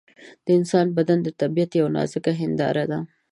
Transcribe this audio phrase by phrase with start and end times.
[0.45, 2.99] د انسان بدن د طبیعت یوه نازکه هنداره ده.